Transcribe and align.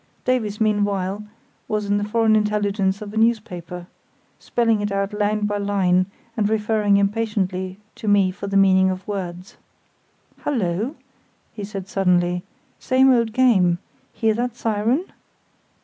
Davies, 0.25 0.59
meanwhile, 0.59 1.23
was 1.67 1.83
deep 1.83 1.91
in 1.91 1.97
the 1.99 2.03
foreign 2.03 2.35
intelligence 2.35 3.03
of 3.03 3.13
a 3.13 3.17
newspaper, 3.17 3.85
spelling 4.39 4.81
it 4.81 4.91
out 4.91 5.13
line 5.13 5.45
by 5.45 5.57
line, 5.59 6.07
and 6.35 6.49
referring 6.49 6.97
impatiently 6.97 7.77
to 7.93 8.07
me 8.07 8.31
for 8.31 8.47
the 8.47 8.57
meaning 8.57 8.89
of 8.89 9.07
words. 9.07 9.57
"Hullo!" 10.39 10.95
he 11.53 11.63
said, 11.63 11.87
suddenly; 11.87 12.41
"same 12.79 13.13
old 13.13 13.31
game! 13.31 13.77
Hear 14.11 14.33
that 14.33 14.55
siren?" 14.55 15.03